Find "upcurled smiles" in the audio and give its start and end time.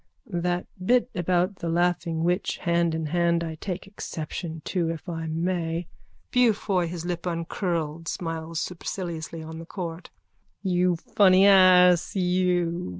7.27-8.59